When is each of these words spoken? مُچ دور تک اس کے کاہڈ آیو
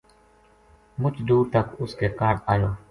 مُچ 1.01 1.15
دور 1.29 1.45
تک 1.55 1.67
اس 1.81 1.91
کے 1.99 2.07
کاہڈ 2.19 2.35
آیو 2.51 2.69